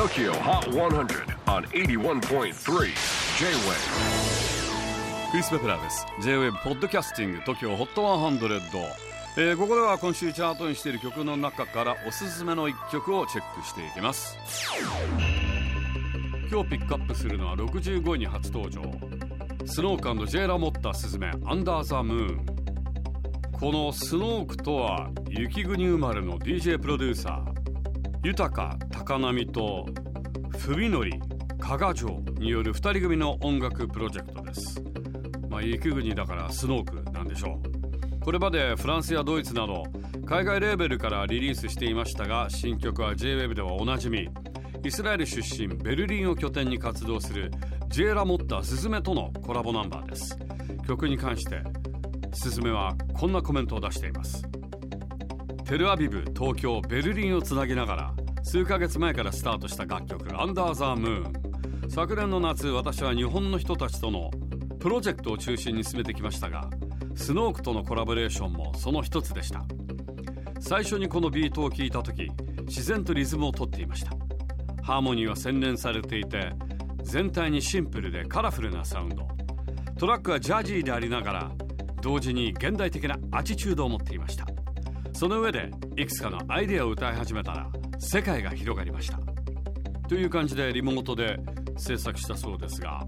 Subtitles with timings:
[0.00, 2.54] TOKYO HOT 100 on 81.3 J-WAVE
[5.30, 6.06] クリス・ベプラーです。
[6.22, 8.80] J-WAVE ポッドキャスティング TOKYO HOT 100、
[9.36, 14.38] えー、ここでは今週チャートにしている曲の中からおすすめの一曲をチェックしていきます。
[16.50, 18.80] 今日ピックアップするのは65位に初登場。
[19.66, 22.46] スノークジェイラ・モッタ・スズメアンダー・ザ・ムーン
[23.52, 27.59] このスノークとは雪国生まれの DJ プロデューサー。
[28.22, 29.86] 豊か高波と
[30.58, 31.10] 文則
[31.58, 34.82] 加賀城による2人組の音楽プロジェクトです。
[35.48, 38.20] まあ雪国だからスノークなんでしょう。
[38.20, 39.84] これまでフランスやドイツなど
[40.26, 44.28] 海外レーベルからリリースしていましたが新曲は JWEB ではおなじみ。
[44.84, 47.50] イスラエル出身ベルリンを拠点に活動する
[47.88, 50.38] ジェラ・モッタ・スズメとのコラボナンバーです。
[50.86, 51.62] 曲に関して
[52.32, 54.42] スズメはこんなコメントを出しています。
[55.70, 61.32] テルアビブ東京ベルリンをつなぎながら数ヶ月前からスタートした楽曲「アンダー・ザ・ムーン」
[61.88, 64.32] 昨年の夏私は日本の人たちとの
[64.80, 66.68] プロジェクトを中心に進めてきましたが
[67.14, 69.64] スノークとのコラボレーションもその一つでした。
[70.58, 72.32] 最初にこのビートを聴いた時
[72.62, 74.10] 自然とリズムをとっていました。
[74.82, 76.52] ハーモニーは洗練されていて
[77.04, 79.28] 全体にシンプルでカラフルなサウンド。
[79.96, 81.52] トラックはジャージーでありながら
[82.02, 84.46] 同時に現代的なアチチュードを持っていました。
[85.20, 89.18] その上でいくつかのアイデアを歌い始めたら世界が広がりました。
[90.08, 91.38] という感じでリモートで
[91.76, 93.06] 制作したそうですが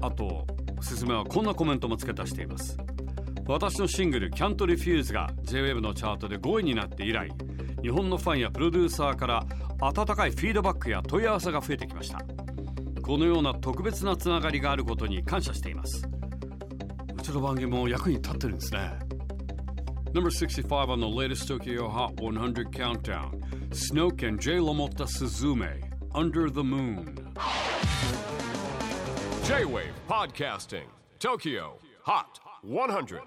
[0.00, 0.44] あと
[0.80, 2.76] すすめはこんなコメントも付け足しています。
[3.46, 7.30] 私のシングル「Can't Refuse」が JWEB のチャートで5位になって以来
[7.80, 9.46] 日本のファンやプロデューサーから
[9.80, 12.24] 温かいフィードバックや問い合わせが増えてきました。
[13.02, 16.08] このような特別なつながりがあることに感謝しています。
[17.16, 19.13] うちの番組も役に立ってるんですね。
[20.14, 24.58] Number 65 on the latest Tokyo Hot 100 countdown Snoke and J.
[24.58, 27.34] Lamotta Suzume Under the Moon
[29.44, 30.84] J-WAVE PODCASTING
[31.18, 33.22] TOKYO HOT 100